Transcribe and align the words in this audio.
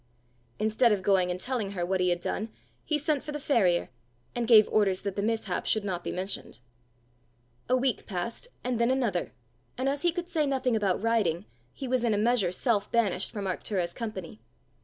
Instead 0.57 0.91
of 0.91 1.03
going 1.03 1.29
and 1.29 1.39
telling 1.39 1.73
her 1.73 1.85
what 1.85 1.99
he 1.99 2.09
had 2.09 2.19
done, 2.19 2.49
he 2.83 2.97
sent 2.97 3.23
for 3.23 3.31
the 3.31 3.39
farrier, 3.39 3.89
and 4.33 4.47
gave 4.47 4.67
orders 4.69 5.01
that 5.01 5.15
the 5.15 5.21
mishap 5.21 5.67
should 5.67 5.85
not 5.85 6.03
be 6.03 6.11
mentioned. 6.11 6.59
A 7.69 7.77
week 7.77 8.07
passed, 8.07 8.47
and 8.63 8.79
then 8.79 8.89
another; 8.89 9.31
and 9.77 9.87
as 9.87 10.01
he 10.01 10.11
could 10.11 10.27
say 10.27 10.47
nothing 10.47 10.75
about 10.75 11.03
riding, 11.03 11.45
he 11.71 11.87
was 11.87 12.03
in 12.03 12.15
a 12.15 12.17
measure 12.17 12.51
self 12.51 12.91
banished 12.91 13.29
from 13.31 13.45
Arctura's 13.45 13.93
company. 13.93 14.41